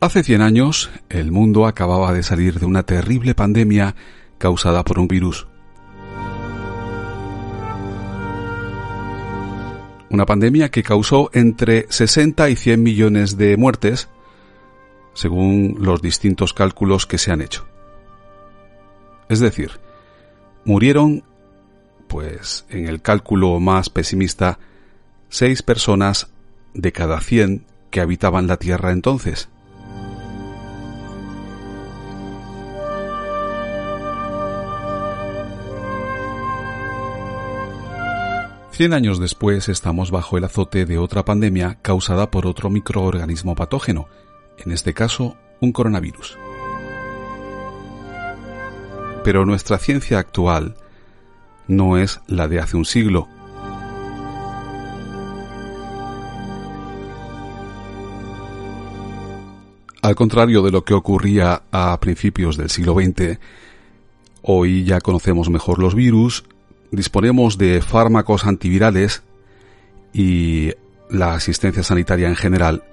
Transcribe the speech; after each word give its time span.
Hace 0.00 0.22
100 0.22 0.40
años, 0.40 0.90
el 1.10 1.30
mundo 1.30 1.66
acababa 1.66 2.14
de 2.14 2.22
salir 2.22 2.58
de 2.58 2.64
una 2.64 2.84
terrible 2.84 3.34
pandemia 3.34 3.94
causada 4.38 4.82
por 4.82 4.98
un 4.98 5.06
virus. 5.08 5.46
Una 10.08 10.24
pandemia 10.24 10.70
que 10.70 10.82
causó 10.82 11.28
entre 11.34 11.84
60 11.90 12.48
y 12.48 12.56
100 12.56 12.82
millones 12.82 13.36
de 13.36 13.58
muertes, 13.58 14.08
según 15.12 15.76
los 15.78 16.00
distintos 16.00 16.54
cálculos 16.54 17.04
que 17.04 17.18
se 17.18 17.30
han 17.30 17.42
hecho. 17.42 17.68
Es 19.28 19.40
decir, 19.40 19.80
murieron, 20.64 21.24
pues 22.08 22.64
en 22.70 22.88
el 22.88 23.02
cálculo 23.02 23.60
más 23.60 23.90
pesimista, 23.90 24.58
6 25.28 25.60
personas 25.62 26.30
de 26.72 26.90
cada 26.90 27.20
100 27.20 27.66
que 27.90 28.00
habitaban 28.00 28.46
la 28.46 28.56
Tierra 28.56 28.92
entonces. 28.92 29.50
Cien 38.80 38.94
años 38.94 39.20
después 39.20 39.68
estamos 39.68 40.10
bajo 40.10 40.38
el 40.38 40.44
azote 40.44 40.86
de 40.86 40.96
otra 40.96 41.22
pandemia 41.22 41.76
causada 41.82 42.30
por 42.30 42.46
otro 42.46 42.70
microorganismo 42.70 43.54
patógeno, 43.54 44.08
en 44.56 44.72
este 44.72 44.94
caso 44.94 45.36
un 45.60 45.70
coronavirus. 45.70 46.38
Pero 49.22 49.44
nuestra 49.44 49.76
ciencia 49.76 50.18
actual 50.18 50.76
no 51.68 51.98
es 51.98 52.22
la 52.26 52.48
de 52.48 52.58
hace 52.58 52.78
un 52.78 52.86
siglo. 52.86 53.28
Al 60.00 60.14
contrario 60.14 60.62
de 60.62 60.70
lo 60.70 60.84
que 60.84 60.94
ocurría 60.94 61.64
a 61.70 62.00
principios 62.00 62.56
del 62.56 62.70
siglo 62.70 62.94
XX, 62.94 63.38
hoy 64.40 64.84
ya 64.84 65.02
conocemos 65.02 65.50
mejor 65.50 65.80
los 65.80 65.94
virus, 65.94 66.44
disponemos 66.90 67.58
de 67.58 67.82
fármacos 67.82 68.44
antivirales 68.44 69.22
y 70.12 70.72
la 71.08 71.34
asistencia 71.34 71.82
sanitaria 71.82 72.28
en 72.28 72.36
general, 72.36 72.84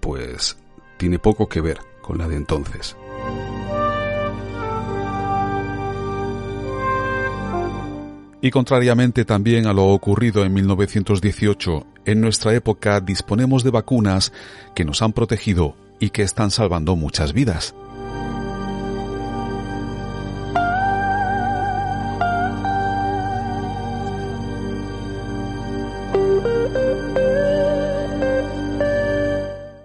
pues 0.00 0.56
tiene 0.96 1.18
poco 1.18 1.48
que 1.48 1.60
ver 1.60 1.78
con 2.02 2.18
la 2.18 2.28
de 2.28 2.36
entonces. 2.36 2.96
Y 8.42 8.50
contrariamente 8.50 9.24
también 9.26 9.66
a 9.66 9.74
lo 9.74 9.88
ocurrido 9.88 10.44
en 10.44 10.54
1918, 10.54 11.86
en 12.06 12.20
nuestra 12.22 12.54
época 12.54 13.00
disponemos 13.00 13.64
de 13.64 13.70
vacunas 13.70 14.32
que 14.74 14.84
nos 14.84 15.02
han 15.02 15.12
protegido 15.12 15.76
y 15.98 16.10
que 16.10 16.22
están 16.22 16.50
salvando 16.50 16.96
muchas 16.96 17.34
vidas. 17.34 17.74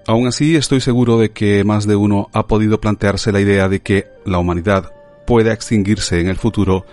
Aún 0.08 0.28
así, 0.28 0.56
estoy 0.56 0.82
seguro 0.82 1.18
de 1.18 1.32
que 1.32 1.64
más 1.64 1.88
de 1.88 1.96
uno 1.96 2.30
ha 2.32 2.46
podido 2.46 2.80
plantearse 2.80 3.32
la 3.32 3.42
idea 3.42 3.68
de 3.68 3.82
que 3.82 4.06
la 4.24 4.38
humanidad 4.38 4.94
pueda 5.26 5.52
extinguirse 5.52 6.20
en 6.20 6.28
el 6.28 6.36
futuro 6.36 6.86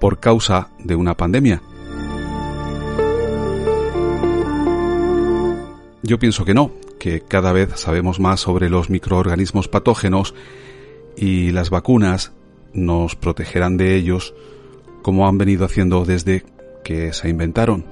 por 0.00 0.20
causa 0.20 0.70
de 0.78 0.94
una 0.94 1.14
pandemia. 1.14 1.60
Yo 6.02 6.18
pienso 6.18 6.46
que 6.46 6.54
no, 6.54 6.72
que 6.98 7.20
cada 7.20 7.52
vez 7.52 7.72
sabemos 7.74 8.20
más 8.20 8.40
sobre 8.40 8.70
los 8.70 8.88
microorganismos 8.88 9.68
patógenos 9.68 10.34
y 11.14 11.50
las 11.50 11.68
vacunas 11.68 12.32
nos 12.72 13.16
protegerán 13.16 13.76
de 13.76 13.96
ellos 13.96 14.34
como 15.02 15.28
han 15.28 15.36
venido 15.36 15.66
haciendo 15.66 16.06
desde 16.06 16.44
que 16.84 17.12
se 17.12 17.28
inventaron. 17.28 17.84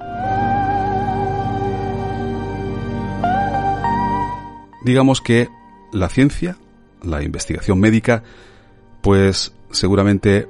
Digamos 4.85 5.19
que 5.19 5.49
la 5.91 6.09
ciencia, 6.09 6.57
la 7.01 7.23
investigación 7.23 7.79
médica, 7.79 8.21
pues 9.01 9.51
seguramente 9.71 10.47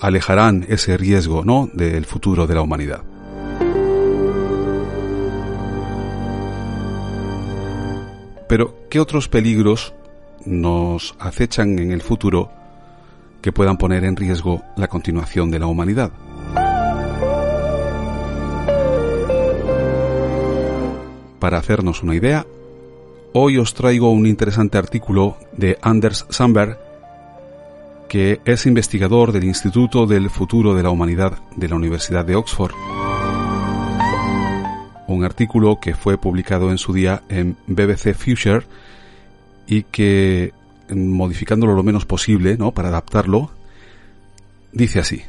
alejarán 0.00 0.64
ese 0.68 0.96
riesgo, 0.96 1.44
¿no?, 1.44 1.68
del 1.74 2.06
futuro 2.06 2.46
de 2.46 2.54
la 2.54 2.62
humanidad. 2.62 3.02
Pero, 8.48 8.74
¿qué 8.88 8.98
otros 9.00 9.28
peligros 9.28 9.94
nos 10.46 11.14
acechan 11.18 11.78
en 11.78 11.92
el 11.92 12.00
futuro 12.00 12.50
que 13.42 13.52
puedan 13.52 13.76
poner 13.76 14.04
en 14.04 14.16
riesgo 14.16 14.62
la 14.76 14.88
continuación 14.88 15.50
de 15.50 15.58
la 15.58 15.66
humanidad? 15.66 16.10
Para 21.38 21.58
hacernos 21.58 22.02
una 22.02 22.14
idea, 22.14 22.46
Hoy 23.34 23.56
os 23.56 23.72
traigo 23.72 24.10
un 24.10 24.26
interesante 24.26 24.76
artículo 24.76 25.38
de 25.56 25.78
Anders 25.80 26.26
Sandberg, 26.28 26.78
que 28.06 28.42
es 28.44 28.66
investigador 28.66 29.32
del 29.32 29.44
Instituto 29.44 30.06
del 30.06 30.28
Futuro 30.28 30.74
de 30.74 30.82
la 30.82 30.90
Humanidad 30.90 31.38
de 31.56 31.66
la 31.66 31.76
Universidad 31.76 32.26
de 32.26 32.36
Oxford. 32.36 32.74
Un 35.08 35.24
artículo 35.24 35.80
que 35.80 35.94
fue 35.94 36.18
publicado 36.18 36.70
en 36.70 36.76
su 36.76 36.92
día 36.92 37.22
en 37.30 37.56
BBC 37.66 38.12
Future 38.12 38.66
y 39.66 39.84
que, 39.84 40.52
modificándolo 40.94 41.72
lo 41.72 41.82
menos 41.82 42.04
posible, 42.04 42.58
¿no? 42.58 42.72
para 42.72 42.88
adaptarlo, 42.88 43.50
dice 44.72 44.98
así. 44.98 45.22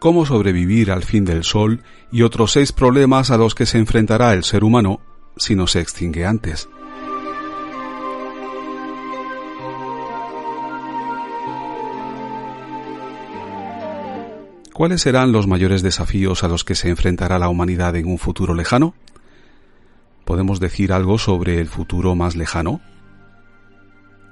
Cómo 0.00 0.24
sobrevivir 0.24 0.90
al 0.90 1.02
fin 1.02 1.26
del 1.26 1.44
sol 1.44 1.82
y 2.10 2.22
otros 2.22 2.52
seis 2.52 2.72
problemas 2.72 3.30
a 3.30 3.36
los 3.36 3.54
que 3.54 3.66
se 3.66 3.76
enfrentará 3.76 4.32
el 4.32 4.44
ser 4.44 4.64
humano 4.64 5.02
si 5.36 5.54
no 5.54 5.66
se 5.66 5.80
extingue 5.80 6.24
antes. 6.24 6.70
¿Cuáles 14.72 15.02
serán 15.02 15.32
los 15.32 15.46
mayores 15.46 15.82
desafíos 15.82 16.44
a 16.44 16.48
los 16.48 16.64
que 16.64 16.74
se 16.74 16.88
enfrentará 16.88 17.38
la 17.38 17.50
humanidad 17.50 17.94
en 17.96 18.06
un 18.06 18.16
futuro 18.16 18.54
lejano? 18.54 18.94
¿Podemos 20.24 20.60
decir 20.60 20.94
algo 20.94 21.18
sobre 21.18 21.60
el 21.60 21.68
futuro 21.68 22.14
más 22.14 22.36
lejano? 22.36 22.80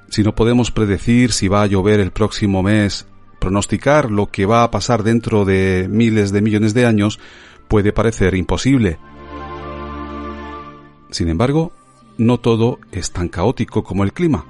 Si 0.08 0.22
no 0.22 0.34
podemos 0.34 0.70
predecir 0.70 1.32
si 1.32 1.46
va 1.46 1.60
a 1.60 1.66
llover 1.66 2.00
el 2.00 2.10
próximo 2.10 2.62
mes 2.62 3.06
pronosticar 3.38 4.10
lo 4.10 4.26
que 4.26 4.46
va 4.46 4.62
a 4.62 4.70
pasar 4.70 5.02
dentro 5.02 5.44
de 5.44 5.86
miles 5.90 6.32
de 6.32 6.42
millones 6.42 6.74
de 6.74 6.86
años 6.86 7.18
puede 7.68 7.92
parecer 7.92 8.34
imposible. 8.34 8.98
Sin 11.10 11.28
embargo, 11.28 11.72
no 12.16 12.38
todo 12.38 12.78
es 12.92 13.12
tan 13.12 13.28
caótico 13.28 13.84
como 13.84 14.04
el 14.04 14.12
clima. 14.12 14.44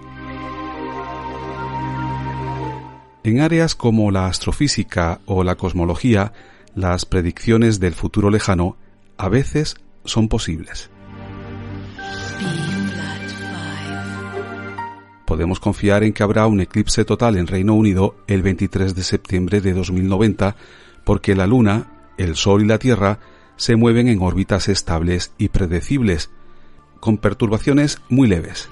En 3.24 3.40
áreas 3.40 3.74
como 3.74 4.10
la 4.10 4.26
astrofísica 4.26 5.20
o 5.26 5.44
la 5.44 5.56
cosmología, 5.56 6.32
las 6.74 7.04
predicciones 7.04 7.78
del 7.80 7.94
futuro 7.94 8.30
lejano 8.30 8.76
a 9.18 9.28
veces 9.28 9.76
son 10.04 10.28
posibles. 10.28 10.90
Podemos 15.28 15.60
confiar 15.60 16.04
en 16.04 16.14
que 16.14 16.22
habrá 16.22 16.46
un 16.46 16.62
eclipse 16.62 17.04
total 17.04 17.36
en 17.36 17.46
Reino 17.46 17.74
Unido 17.74 18.16
el 18.28 18.40
23 18.40 18.94
de 18.94 19.02
septiembre 19.02 19.60
de 19.60 19.74
2090 19.74 20.56
porque 21.04 21.34
la 21.34 21.46
Luna, 21.46 22.14
el 22.16 22.34
Sol 22.34 22.62
y 22.62 22.66
la 22.66 22.78
Tierra 22.78 23.18
se 23.56 23.76
mueven 23.76 24.08
en 24.08 24.22
órbitas 24.22 24.70
estables 24.70 25.34
y 25.36 25.50
predecibles, 25.50 26.30
con 26.98 27.18
perturbaciones 27.18 28.00
muy 28.08 28.26
leves. 28.26 28.70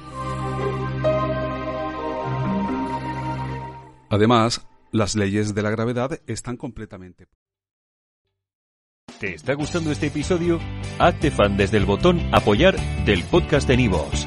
Además, 4.08 4.66
las 4.92 5.14
leyes 5.14 5.54
de 5.54 5.62
la 5.62 5.68
gravedad 5.68 6.22
están 6.26 6.56
completamente. 6.56 7.26
¿Te 9.20 9.34
está 9.34 9.52
gustando 9.52 9.90
este 9.92 10.06
episodio? 10.06 10.58
Hazte 10.98 11.30
fan 11.30 11.58
desde 11.58 11.76
el 11.76 11.84
botón 11.84 12.18
Apoyar 12.32 12.76
del 13.04 13.24
podcast 13.24 13.68
de 13.68 13.76
Nivos. 13.76 14.26